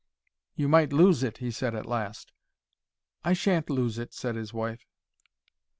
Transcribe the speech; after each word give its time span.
"You 0.55 0.67
might 0.67 0.91
lose 0.91 1.21
it," 1.21 1.37
he 1.37 1.51
said, 1.51 1.75
at 1.75 1.85
last. 1.85 2.31
"I 3.23 3.33
sha'n't 3.33 3.69
lose 3.69 3.99
it," 3.99 4.15
said 4.15 4.35
his 4.35 4.51
wife. 4.51 4.87